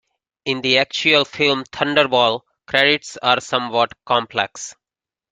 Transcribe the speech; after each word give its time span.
In 0.45 0.61
the 0.61 0.79
actual 0.79 1.25
film 1.25 1.63
"Thunderball", 1.65 2.41
credits 2.65 3.17
are 3.17 3.39
somewhat 3.39 3.91
complex. 4.03 4.75